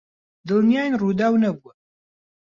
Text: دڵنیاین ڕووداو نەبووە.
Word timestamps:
دڵنیاین 0.47 0.93
ڕووداو 1.01 1.33
نەبووە. 1.43 1.71